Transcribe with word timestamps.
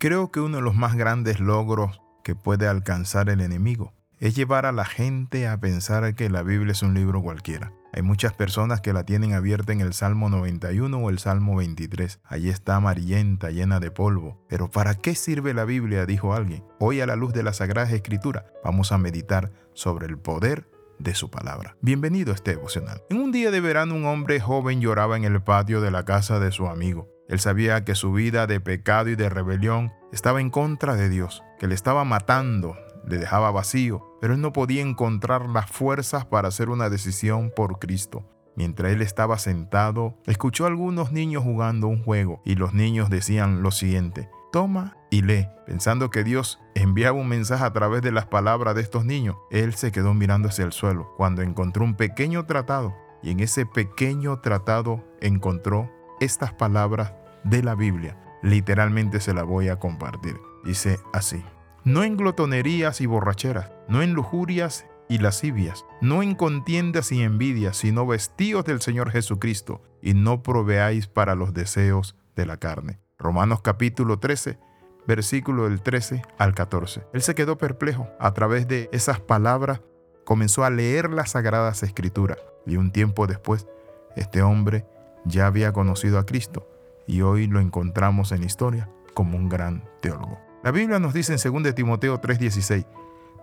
Creo 0.00 0.30
que 0.30 0.38
uno 0.38 0.58
de 0.58 0.62
los 0.62 0.76
más 0.76 0.94
grandes 0.94 1.40
logros 1.40 2.00
que 2.22 2.36
puede 2.36 2.68
alcanzar 2.68 3.28
el 3.30 3.40
enemigo 3.40 3.94
es 4.20 4.36
llevar 4.36 4.64
a 4.64 4.70
la 4.70 4.84
gente 4.84 5.48
a 5.48 5.58
pensar 5.58 6.14
que 6.14 6.30
la 6.30 6.44
Biblia 6.44 6.70
es 6.70 6.84
un 6.84 6.94
libro 6.94 7.20
cualquiera. 7.20 7.72
Hay 7.92 8.02
muchas 8.02 8.32
personas 8.32 8.80
que 8.80 8.92
la 8.92 9.02
tienen 9.02 9.32
abierta 9.32 9.72
en 9.72 9.80
el 9.80 9.92
Salmo 9.92 10.28
91 10.28 10.96
o 10.96 11.10
el 11.10 11.18
Salmo 11.18 11.56
23. 11.56 12.20
Allí 12.22 12.48
está 12.48 12.76
amarillenta, 12.76 13.50
llena 13.50 13.80
de 13.80 13.90
polvo. 13.90 14.40
Pero 14.48 14.70
¿para 14.70 14.94
qué 14.94 15.16
sirve 15.16 15.52
la 15.52 15.64
Biblia? 15.64 16.06
dijo 16.06 16.32
alguien. 16.32 16.62
Hoy 16.78 17.00
a 17.00 17.06
la 17.06 17.16
luz 17.16 17.32
de 17.32 17.42
la 17.42 17.52
Sagrada 17.52 17.90
Escritura 17.90 18.46
vamos 18.62 18.92
a 18.92 18.98
meditar 18.98 19.50
sobre 19.74 20.06
el 20.06 20.16
poder 20.16 20.70
de 21.00 21.16
su 21.16 21.28
palabra. 21.28 21.76
Bienvenido 21.80 22.30
a 22.30 22.36
este 22.36 22.52
devocional. 22.52 23.02
En 23.10 23.20
un 23.20 23.32
día 23.32 23.50
de 23.50 23.60
verano 23.60 23.96
un 23.96 24.06
hombre 24.06 24.38
joven 24.38 24.80
lloraba 24.80 25.16
en 25.16 25.24
el 25.24 25.42
patio 25.42 25.80
de 25.80 25.90
la 25.90 26.04
casa 26.04 26.38
de 26.38 26.52
su 26.52 26.68
amigo. 26.68 27.08
Él 27.28 27.40
sabía 27.40 27.84
que 27.84 27.94
su 27.94 28.12
vida 28.12 28.46
de 28.46 28.60
pecado 28.60 29.10
y 29.10 29.16
de 29.16 29.28
rebelión 29.28 29.92
estaba 30.12 30.40
en 30.40 30.50
contra 30.50 30.96
de 30.96 31.08
Dios, 31.08 31.44
que 31.58 31.66
le 31.66 31.74
estaba 31.74 32.04
matando, 32.04 32.76
le 33.06 33.18
dejaba 33.18 33.50
vacío, 33.50 34.16
pero 34.20 34.34
él 34.34 34.40
no 34.40 34.52
podía 34.52 34.82
encontrar 34.82 35.48
las 35.48 35.70
fuerzas 35.70 36.24
para 36.24 36.48
hacer 36.48 36.70
una 36.70 36.88
decisión 36.88 37.52
por 37.54 37.78
Cristo. 37.78 38.24
Mientras 38.56 38.92
él 38.92 39.02
estaba 39.02 39.38
sentado, 39.38 40.16
escuchó 40.26 40.64
a 40.64 40.68
algunos 40.68 41.12
niños 41.12 41.44
jugando 41.44 41.86
un 41.86 42.02
juego 42.02 42.42
y 42.44 42.56
los 42.56 42.74
niños 42.74 43.08
decían 43.10 43.62
lo 43.62 43.70
siguiente, 43.70 44.30
toma 44.50 44.96
y 45.10 45.22
lee, 45.22 45.48
pensando 45.66 46.10
que 46.10 46.24
Dios 46.24 46.58
enviaba 46.74 47.18
un 47.18 47.28
mensaje 47.28 47.64
a 47.64 47.72
través 47.72 48.02
de 48.02 48.10
las 48.10 48.26
palabras 48.26 48.74
de 48.74 48.80
estos 48.80 49.04
niños. 49.04 49.36
Él 49.50 49.74
se 49.74 49.92
quedó 49.92 50.12
mirando 50.14 50.48
hacia 50.48 50.64
el 50.64 50.72
suelo 50.72 51.12
cuando 51.16 51.42
encontró 51.42 51.84
un 51.84 51.94
pequeño 51.94 52.46
tratado 52.46 52.96
y 53.22 53.30
en 53.30 53.40
ese 53.40 53.66
pequeño 53.66 54.40
tratado 54.40 55.04
encontró 55.20 55.90
estas 56.20 56.52
palabras 56.52 57.12
de 57.44 57.62
la 57.62 57.74
Biblia. 57.74 58.16
Literalmente 58.42 59.20
se 59.20 59.34
la 59.34 59.42
voy 59.42 59.68
a 59.68 59.78
compartir. 59.78 60.40
Dice 60.64 61.00
así. 61.12 61.44
No 61.84 62.02
en 62.04 62.16
glotonerías 62.16 63.00
y 63.00 63.06
borracheras, 63.06 63.70
no 63.88 64.02
en 64.02 64.12
lujurias 64.12 64.86
y 65.08 65.18
lascivias, 65.18 65.86
no 66.00 66.22
en 66.22 66.34
contiendas 66.34 67.12
y 67.12 67.22
envidias, 67.22 67.78
sino 67.78 68.06
vestidos 68.06 68.64
del 68.64 68.82
Señor 68.82 69.10
Jesucristo, 69.10 69.82
y 70.02 70.14
no 70.14 70.42
proveáis 70.42 71.06
para 71.06 71.34
los 71.34 71.54
deseos 71.54 72.16
de 72.36 72.46
la 72.46 72.58
carne. 72.58 73.00
Romanos 73.18 73.62
capítulo 73.62 74.18
13, 74.18 74.58
versículo 75.06 75.64
del 75.64 75.80
13 75.80 76.22
al 76.36 76.54
14. 76.54 77.06
Él 77.12 77.22
se 77.22 77.34
quedó 77.34 77.56
perplejo. 77.56 78.08
A 78.20 78.34
través 78.34 78.68
de 78.68 78.90
esas 78.92 79.20
palabras 79.20 79.80
comenzó 80.24 80.64
a 80.64 80.70
leer 80.70 81.10
las 81.10 81.30
sagradas 81.30 81.82
escrituras. 81.82 82.38
Y 82.66 82.76
un 82.76 82.92
tiempo 82.92 83.26
después, 83.26 83.66
este 84.14 84.42
hombre 84.42 84.84
ya 85.24 85.46
había 85.46 85.72
conocido 85.72 86.18
a 86.18 86.26
Cristo 86.26 86.68
y 87.08 87.22
hoy 87.22 87.48
lo 87.48 87.58
encontramos 87.58 88.30
en 88.30 88.40
la 88.40 88.46
historia 88.46 88.88
como 89.14 89.36
un 89.36 89.48
gran 89.48 89.82
teólogo. 90.00 90.38
La 90.62 90.70
Biblia 90.70 91.00
nos 91.00 91.14
dice 91.14 91.32
en 91.34 91.64
2 91.64 91.74
Timoteo 91.74 92.20
3:16, 92.20 92.86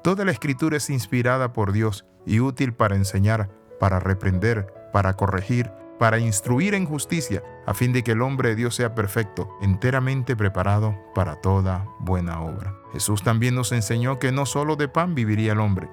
Toda 0.04 0.24
la 0.24 0.32
escritura 0.32 0.78
es 0.78 0.90
inspirada 0.90 1.52
por 1.52 1.72
Dios 1.74 2.06
y 2.26 2.40
útil 2.40 2.74
para 2.74 2.96
enseñar, 2.96 3.50
para 3.80 4.00
reprender, 4.00 4.72
para 4.94 5.16
corregir, 5.16 5.72
para 5.98 6.20
instruir 6.20 6.76
en 6.76 6.86
justicia, 6.86 7.42
a 7.66 7.74
fin 7.74 7.92
de 7.92 8.04
que 8.04 8.12
el 8.12 8.22
hombre 8.22 8.50
de 8.50 8.56
Dios 8.56 8.76
sea 8.76 8.94
perfecto, 8.94 9.50
enteramente 9.62 10.36
preparado 10.36 10.96
para 11.16 11.42
toda 11.42 11.88
buena 12.00 12.42
obra. 12.42 12.76
Jesús 12.94 13.24
también 13.24 13.56
nos 13.56 13.72
enseñó 13.72 14.20
que 14.20 14.32
no 14.32 14.46
solo 14.46 14.76
de 14.76 14.88
pan 14.88 15.16
viviría 15.16 15.54
el 15.54 15.60
hombre, 15.60 15.90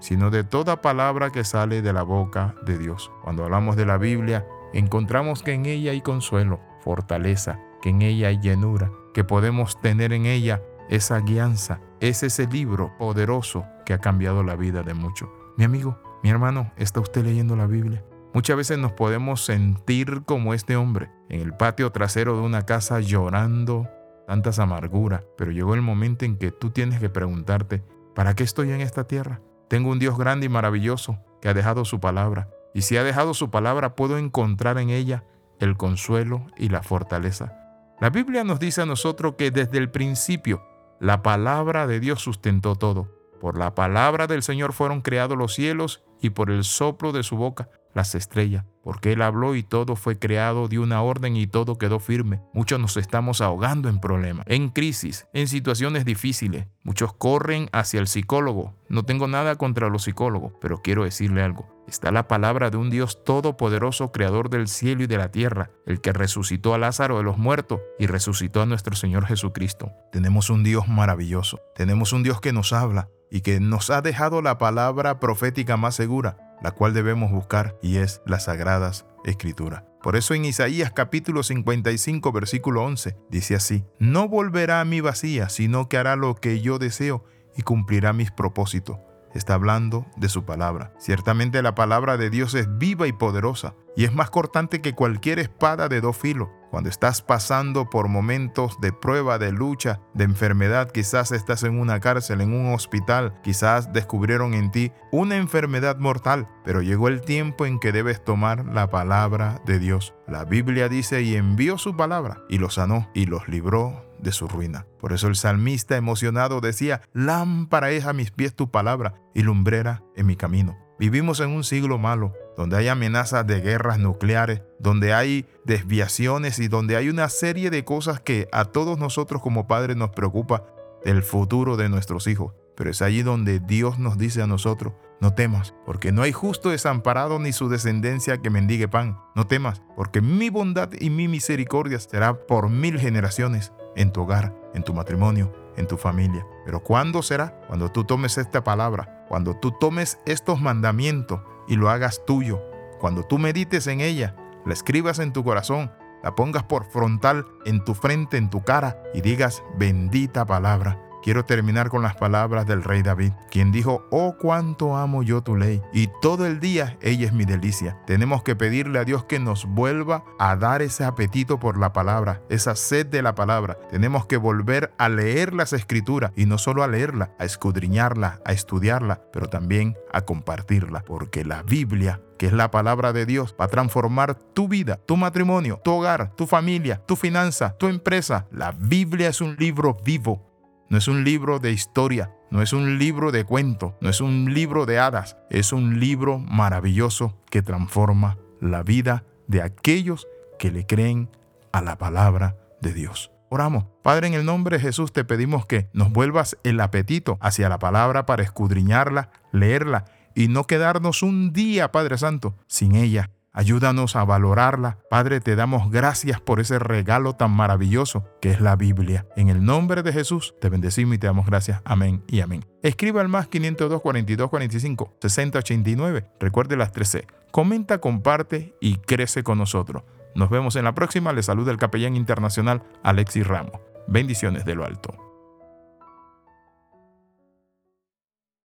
sino 0.00 0.30
de 0.30 0.42
toda 0.42 0.82
palabra 0.82 1.30
que 1.30 1.44
sale 1.44 1.82
de 1.82 1.92
la 1.92 2.02
boca 2.02 2.56
de 2.66 2.78
Dios. 2.78 3.12
Cuando 3.22 3.44
hablamos 3.44 3.76
de 3.76 3.86
la 3.86 3.98
Biblia, 3.98 4.46
encontramos 4.72 5.42
que 5.42 5.52
en 5.52 5.66
ella 5.66 5.92
hay 5.92 6.00
consuelo, 6.00 6.60
fortaleza, 6.82 7.58
que 7.80 7.90
en 7.90 8.02
ella 8.02 8.28
hay 8.28 8.38
llenura, 8.40 8.90
que 9.14 9.24
podemos 9.24 9.80
tener 9.80 10.12
en 10.12 10.26
ella 10.26 10.62
esa 10.88 11.20
guianza. 11.20 11.80
Es 12.00 12.22
ese 12.22 12.46
libro 12.46 12.92
poderoso 12.98 13.64
que 13.86 13.94
ha 13.94 13.98
cambiado 13.98 14.42
la 14.42 14.56
vida 14.56 14.82
de 14.82 14.94
muchos. 14.94 15.28
Mi 15.56 15.64
amigo, 15.64 15.98
mi 16.22 16.30
hermano, 16.30 16.72
¿está 16.76 17.00
usted 17.00 17.24
leyendo 17.24 17.56
la 17.56 17.66
Biblia? 17.66 18.04
Muchas 18.34 18.56
veces 18.56 18.78
nos 18.78 18.92
podemos 18.92 19.44
sentir 19.44 20.22
como 20.24 20.54
este 20.54 20.76
hombre 20.76 21.10
en 21.28 21.40
el 21.40 21.54
patio 21.54 21.92
trasero 21.92 22.36
de 22.36 22.42
una 22.42 22.64
casa 22.64 23.00
llorando 23.00 23.88
tantas 24.26 24.58
amarguras, 24.58 25.22
pero 25.36 25.50
llegó 25.50 25.74
el 25.74 25.82
momento 25.82 26.24
en 26.24 26.38
que 26.38 26.50
tú 26.50 26.70
tienes 26.70 27.00
que 27.00 27.10
preguntarte, 27.10 27.82
¿para 28.14 28.34
qué 28.34 28.44
estoy 28.44 28.70
en 28.70 28.80
esta 28.80 29.04
tierra? 29.04 29.42
Tengo 29.68 29.90
un 29.90 29.98
Dios 29.98 30.16
grande 30.16 30.46
y 30.46 30.48
maravilloso 30.48 31.18
que 31.42 31.48
ha 31.48 31.54
dejado 31.54 31.84
su 31.84 32.00
palabra, 32.00 32.48
y 32.72 32.82
si 32.82 32.96
ha 32.96 33.04
dejado 33.04 33.34
su 33.34 33.50
palabra 33.50 33.94
puedo 33.94 34.16
encontrar 34.16 34.78
en 34.78 34.88
ella 34.88 35.24
el 35.62 35.76
consuelo 35.76 36.46
y 36.56 36.68
la 36.68 36.82
fortaleza. 36.82 37.56
La 38.00 38.10
Biblia 38.10 38.44
nos 38.44 38.58
dice 38.58 38.82
a 38.82 38.86
nosotros 38.86 39.34
que 39.38 39.50
desde 39.50 39.78
el 39.78 39.90
principio 39.90 40.62
la 41.00 41.22
palabra 41.22 41.86
de 41.86 42.00
Dios 42.00 42.20
sustentó 42.20 42.74
todo. 42.74 43.08
Por 43.40 43.58
la 43.58 43.74
palabra 43.74 44.26
del 44.26 44.42
Señor 44.42 44.72
fueron 44.72 45.00
creados 45.00 45.36
los 45.36 45.54
cielos 45.54 46.02
y 46.20 46.30
por 46.30 46.50
el 46.50 46.64
soplo 46.64 47.12
de 47.12 47.22
su 47.22 47.36
boca 47.36 47.68
las 47.94 48.14
estrellas, 48.14 48.64
porque 48.82 49.12
Él 49.12 49.22
habló 49.22 49.54
y 49.54 49.62
todo 49.62 49.96
fue 49.96 50.18
creado 50.18 50.68
de 50.68 50.78
una 50.78 51.02
orden 51.02 51.36
y 51.36 51.46
todo 51.46 51.78
quedó 51.78 51.98
firme. 52.00 52.40
Muchos 52.52 52.80
nos 52.80 52.96
estamos 52.96 53.40
ahogando 53.40 53.88
en 53.88 54.00
problemas, 54.00 54.44
en 54.48 54.70
crisis, 54.70 55.26
en 55.32 55.48
situaciones 55.48 56.04
difíciles. 56.04 56.66
Muchos 56.82 57.12
corren 57.14 57.68
hacia 57.72 58.00
el 58.00 58.08
psicólogo. 58.08 58.74
No 58.88 59.04
tengo 59.04 59.28
nada 59.28 59.56
contra 59.56 59.88
los 59.88 60.04
psicólogos, 60.04 60.52
pero 60.60 60.82
quiero 60.82 61.04
decirle 61.04 61.42
algo. 61.42 61.66
Está 61.86 62.10
la 62.10 62.28
palabra 62.28 62.70
de 62.70 62.76
un 62.76 62.90
Dios 62.90 63.24
todopoderoso, 63.24 64.12
creador 64.12 64.50
del 64.50 64.68
cielo 64.68 65.04
y 65.04 65.06
de 65.06 65.18
la 65.18 65.30
tierra, 65.30 65.70
el 65.86 66.00
que 66.00 66.12
resucitó 66.12 66.74
a 66.74 66.78
Lázaro 66.78 67.18
de 67.18 67.24
los 67.24 67.38
muertos 67.38 67.80
y 67.98 68.06
resucitó 68.06 68.62
a 68.62 68.66
nuestro 68.66 68.96
Señor 68.96 69.26
Jesucristo. 69.26 69.92
Tenemos 70.10 70.50
un 70.50 70.64
Dios 70.64 70.88
maravilloso. 70.88 71.60
Tenemos 71.74 72.12
un 72.12 72.22
Dios 72.22 72.40
que 72.40 72.52
nos 72.52 72.72
habla 72.72 73.08
y 73.30 73.40
que 73.40 73.60
nos 73.60 73.90
ha 73.90 74.02
dejado 74.02 74.42
la 74.42 74.58
palabra 74.58 75.18
profética 75.18 75.76
más 75.76 75.94
segura 75.94 76.51
la 76.62 76.70
cual 76.70 76.94
debemos 76.94 77.30
buscar 77.30 77.76
y 77.82 77.96
es 77.96 78.22
las 78.26 78.44
sagradas 78.44 79.06
escrituras. 79.24 79.84
Por 80.02 80.16
eso 80.16 80.34
en 80.34 80.44
Isaías 80.44 80.92
capítulo 80.92 81.42
55 81.42 82.32
versículo 82.32 82.82
11 82.84 83.16
dice 83.30 83.54
así, 83.54 83.84
no 83.98 84.28
volverá 84.28 84.80
a 84.80 84.84
mí 84.84 85.00
vacía, 85.00 85.48
sino 85.48 85.88
que 85.88 85.96
hará 85.96 86.16
lo 86.16 86.34
que 86.34 86.60
yo 86.60 86.78
deseo 86.78 87.24
y 87.56 87.62
cumplirá 87.62 88.12
mis 88.12 88.30
propósitos. 88.30 88.98
Está 89.34 89.54
hablando 89.54 90.06
de 90.16 90.28
su 90.28 90.44
palabra. 90.44 90.92
Ciertamente 90.98 91.62
la 91.62 91.74
palabra 91.74 92.16
de 92.16 92.30
Dios 92.30 92.54
es 92.54 92.66
viva 92.78 93.06
y 93.06 93.12
poderosa 93.12 93.74
y 93.96 94.04
es 94.04 94.14
más 94.14 94.30
cortante 94.30 94.80
que 94.80 94.94
cualquier 94.94 95.38
espada 95.38 95.88
de 95.88 96.00
dos 96.00 96.16
filos 96.16 96.48
cuando 96.72 96.88
estás 96.88 97.20
pasando 97.20 97.90
por 97.90 98.08
momentos 98.08 98.80
de 98.80 98.94
prueba, 98.94 99.38
de 99.38 99.52
lucha, 99.52 100.00
de 100.14 100.24
enfermedad, 100.24 100.90
quizás 100.90 101.30
estás 101.30 101.64
en 101.64 101.78
una 101.78 102.00
cárcel, 102.00 102.40
en 102.40 102.54
un 102.54 102.72
hospital, 102.72 103.34
quizás 103.42 103.92
descubrieron 103.92 104.54
en 104.54 104.70
ti 104.70 104.90
una 105.10 105.36
enfermedad 105.36 105.98
mortal, 105.98 106.48
pero 106.64 106.80
llegó 106.80 107.08
el 107.08 107.20
tiempo 107.20 107.66
en 107.66 107.78
que 107.78 107.92
debes 107.92 108.24
tomar 108.24 108.64
la 108.64 108.88
palabra 108.88 109.60
de 109.66 109.78
Dios. 109.78 110.14
La 110.26 110.46
Biblia 110.46 110.88
dice 110.88 111.20
y 111.20 111.36
envió 111.36 111.76
su 111.76 111.94
palabra 111.94 112.38
y 112.48 112.56
los 112.56 112.76
sanó 112.76 113.10
y 113.12 113.26
los 113.26 113.46
libró 113.48 114.06
de 114.22 114.32
su 114.32 114.48
ruina. 114.48 114.86
Por 115.00 115.12
eso 115.12 115.26
el 115.26 115.36
salmista 115.36 115.96
emocionado 115.96 116.60
decía, 116.60 117.02
lámpara 117.12 117.90
es 117.90 118.06
a 118.06 118.12
mis 118.12 118.30
pies 118.30 118.54
tu 118.54 118.70
palabra 118.70 119.14
y 119.34 119.42
lumbrera 119.42 120.02
en 120.16 120.26
mi 120.26 120.36
camino. 120.36 120.78
Vivimos 120.98 121.40
en 121.40 121.50
un 121.50 121.64
siglo 121.64 121.98
malo, 121.98 122.32
donde 122.56 122.76
hay 122.76 122.86
amenazas 122.88 123.46
de 123.46 123.60
guerras 123.60 123.98
nucleares, 123.98 124.62
donde 124.78 125.12
hay 125.12 125.46
desviaciones 125.64 126.60
y 126.60 126.68
donde 126.68 126.96
hay 126.96 127.08
una 127.08 127.28
serie 127.28 127.70
de 127.70 127.84
cosas 127.84 128.20
que 128.20 128.48
a 128.52 128.66
todos 128.66 128.98
nosotros 128.98 129.42
como 129.42 129.66
padres 129.66 129.96
nos 129.96 130.10
preocupa 130.10 130.64
del 131.04 131.22
futuro 131.22 131.76
de 131.76 131.88
nuestros 131.88 132.28
hijos. 132.28 132.54
Pero 132.76 132.90
es 132.90 133.02
allí 133.02 133.22
donde 133.22 133.58
Dios 133.58 133.98
nos 133.98 134.16
dice 134.16 134.42
a 134.42 134.46
nosotros, 134.46 134.94
no 135.20 135.34
temas, 135.34 135.74
porque 135.84 136.10
no 136.10 136.22
hay 136.22 136.32
justo 136.32 136.70
desamparado 136.70 137.38
ni 137.38 137.52
su 137.52 137.68
descendencia 137.68 138.38
que 138.38 138.50
mendigue 138.50 138.88
pan. 138.88 139.18
No 139.34 139.46
temas, 139.46 139.82
porque 139.96 140.20
mi 140.20 140.50
bondad 140.50 140.90
y 140.98 141.10
mi 141.10 141.28
misericordia 141.28 141.98
será 142.00 142.46
por 142.46 142.70
mil 142.70 142.98
generaciones 142.98 143.72
en 143.96 144.12
tu 144.12 144.22
hogar, 144.22 144.54
en 144.74 144.82
tu 144.82 144.94
matrimonio, 144.94 145.52
en 145.76 145.86
tu 145.86 145.96
familia. 145.96 146.46
Pero 146.64 146.80
¿cuándo 146.80 147.22
será? 147.22 147.60
Cuando 147.66 147.90
tú 147.90 148.04
tomes 148.04 148.38
esta 148.38 148.62
palabra 148.62 149.22
cuando 149.32 149.56
tú 149.56 149.72
tomes 149.72 150.18
estos 150.26 150.60
mandamientos 150.60 151.40
y 151.66 151.76
lo 151.76 151.88
hagas 151.88 152.22
tuyo, 152.26 152.60
cuando 153.00 153.22
tú 153.22 153.38
medites 153.38 153.86
en 153.86 154.02
ella, 154.02 154.36
la 154.66 154.74
escribas 154.74 155.20
en 155.20 155.32
tu 155.32 155.42
corazón, 155.42 155.90
la 156.22 156.34
pongas 156.34 156.64
por 156.64 156.84
frontal 156.84 157.46
en 157.64 157.82
tu 157.82 157.94
frente, 157.94 158.36
en 158.36 158.50
tu 158.50 158.62
cara 158.62 159.02
y 159.14 159.22
digas 159.22 159.62
bendita 159.78 160.44
palabra. 160.44 161.00
Quiero 161.22 161.44
terminar 161.44 161.88
con 161.88 162.02
las 162.02 162.16
palabras 162.16 162.66
del 162.66 162.82
rey 162.82 163.02
David, 163.02 163.32
quien 163.50 163.72
dijo, 163.72 164.06
oh 164.10 164.36
cuánto 164.38 164.96
amo 164.96 165.22
yo 165.22 165.42
tu 165.42 165.56
ley, 165.56 165.80
y 165.92 166.08
todo 166.20 166.46
el 166.46 166.60
día 166.60 166.96
ella 167.00 167.26
es 167.26 167.32
mi 167.32 167.44
delicia. 167.44 167.98
Tenemos 168.06 168.42
que 168.42 168.56
pedirle 168.56 168.98
a 168.98 169.04
Dios 169.04 169.24
que 169.24 169.38
nos 169.38 169.66
vuelva 169.66 170.24
a 170.38 170.56
dar 170.56 170.82
ese 170.82 171.04
apetito 171.04 171.58
por 171.58 171.78
la 171.78 171.92
palabra, 171.92 172.42
esa 172.48 172.76
sed 172.76 173.06
de 173.06 173.22
la 173.22 173.34
palabra. 173.34 173.78
Tenemos 173.90 174.26
que 174.26 174.36
volver 174.36 174.92
a 174.98 175.08
leer 175.08 175.54
las 175.54 175.72
escrituras 175.72 176.32
y 176.36 176.46
no 176.46 176.58
solo 176.58 176.82
a 176.82 176.88
leerla, 176.88 177.30
a 177.38 177.44
escudriñarla, 177.44 178.40
a 178.44 178.52
estudiarla, 178.52 179.22
pero 179.32 179.48
también 179.48 179.96
a 180.12 180.22
compartirla, 180.22 181.02
porque 181.04 181.44
la 181.44 181.62
Biblia 181.62 182.20
que 182.42 182.48
es 182.48 182.52
la 182.52 182.72
palabra 182.72 183.12
de 183.12 183.24
Dios, 183.24 183.54
va 183.60 183.66
a 183.66 183.68
transformar 183.68 184.34
tu 184.34 184.66
vida, 184.66 184.98
tu 185.06 185.16
matrimonio, 185.16 185.80
tu 185.84 185.92
hogar, 185.92 186.34
tu 186.34 186.48
familia, 186.48 187.00
tu 187.06 187.14
finanza, 187.14 187.76
tu 187.78 187.86
empresa. 187.86 188.48
La 188.50 188.72
Biblia 188.72 189.28
es 189.28 189.40
un 189.40 189.54
libro 189.54 189.96
vivo, 190.04 190.51
no 190.92 190.98
es 190.98 191.08
un 191.08 191.24
libro 191.24 191.58
de 191.58 191.72
historia, 191.72 192.34
no 192.50 192.60
es 192.60 192.74
un 192.74 192.98
libro 192.98 193.32
de 193.32 193.44
cuento, 193.44 193.96
no 194.02 194.10
es 194.10 194.20
un 194.20 194.52
libro 194.52 194.84
de 194.84 194.98
hadas, 194.98 195.38
es 195.48 195.72
un 195.72 196.00
libro 196.00 196.38
maravilloso 196.38 197.34
que 197.48 197.62
transforma 197.62 198.36
la 198.60 198.82
vida 198.82 199.24
de 199.46 199.62
aquellos 199.62 200.28
que 200.58 200.70
le 200.70 200.84
creen 200.84 201.30
a 201.72 201.80
la 201.80 201.96
palabra 201.96 202.58
de 202.82 202.92
Dios. 202.92 203.30
Oramos. 203.48 203.86
Padre, 204.02 204.26
en 204.26 204.34
el 204.34 204.44
nombre 204.44 204.76
de 204.76 204.82
Jesús 204.82 205.14
te 205.14 205.24
pedimos 205.24 205.64
que 205.64 205.88
nos 205.94 206.12
vuelvas 206.12 206.58
el 206.62 206.78
apetito 206.78 207.38
hacia 207.40 207.70
la 207.70 207.78
palabra 207.78 208.26
para 208.26 208.42
escudriñarla, 208.42 209.30
leerla 209.50 210.04
y 210.34 210.48
no 210.48 210.64
quedarnos 210.64 211.22
un 211.22 211.54
día, 211.54 211.90
Padre 211.90 212.18
Santo, 212.18 212.54
sin 212.66 212.96
ella. 212.96 213.30
Ayúdanos 213.52 214.16
a 214.16 214.24
valorarla. 214.24 214.98
Padre, 215.10 215.40
te 215.40 215.56
damos 215.56 215.90
gracias 215.90 216.40
por 216.40 216.58
ese 216.58 216.78
regalo 216.78 217.34
tan 217.34 217.50
maravilloso 217.50 218.24
que 218.40 218.50
es 218.50 218.60
la 218.60 218.76
Biblia. 218.76 219.26
En 219.36 219.50
el 219.50 219.64
nombre 219.64 220.02
de 220.02 220.12
Jesús 220.12 220.54
te 220.60 220.70
bendecimos 220.70 221.16
y 221.16 221.18
te 221.18 221.26
damos 221.26 221.46
gracias. 221.46 221.82
Amén 221.84 222.24
y 222.26 222.40
amén. 222.40 222.64
Escriba 222.82 223.20
al 223.20 223.28
más 223.28 223.48
502 223.48 224.00
42 224.00 224.48
45 224.48 225.16
60 225.20 225.58
89. 225.58 226.30
Recuerde 226.40 226.76
las 226.76 226.92
13. 226.92 227.26
Comenta, 227.50 227.98
comparte 227.98 228.74
y 228.80 228.96
crece 228.96 229.42
con 229.42 229.58
nosotros. 229.58 230.02
Nos 230.34 230.48
vemos 230.48 230.76
en 230.76 230.84
la 230.84 230.94
próxima. 230.94 231.32
Le 231.34 231.42
saluda 231.42 231.72
el 231.72 231.78
capellán 231.78 232.16
internacional 232.16 232.82
Alexis 233.02 233.46
Ramos. 233.46 233.78
Bendiciones 234.08 234.64
de 234.64 234.74
lo 234.74 234.84
alto. 234.84 235.21